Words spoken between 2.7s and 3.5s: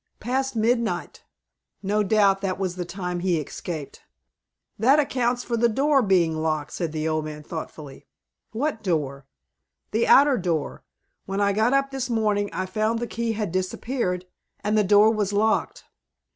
the time he